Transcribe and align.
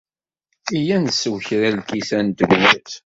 Iyya 0.77 0.95
ad 0.99 1.05
nsew 1.05 1.35
kra 1.45 1.69
n 1.71 1.77
lkisan 1.81 2.25
n 2.31 2.35
tebyirt. 2.37 2.91